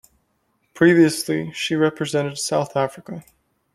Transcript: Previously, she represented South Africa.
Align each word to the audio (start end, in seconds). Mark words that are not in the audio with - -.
Previously, 0.73 1.51
she 1.51 1.75
represented 1.75 2.39
South 2.39 2.75
Africa. 2.75 3.23